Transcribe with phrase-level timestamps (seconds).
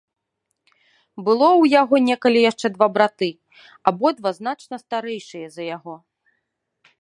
[1.27, 3.29] Было ў яго некалі яшчэ два браты,
[3.93, 5.95] абодва значна старэйшыя за яго.